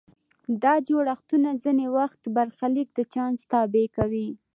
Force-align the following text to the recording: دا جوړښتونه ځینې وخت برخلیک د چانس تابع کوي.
دا 0.63 0.73
جوړښتونه 0.87 1.49
ځینې 1.63 1.85
وخت 1.97 2.21
برخلیک 2.35 2.87
د 2.93 2.99
چانس 3.13 3.39
تابع 3.51 3.85
کوي. 3.95 4.27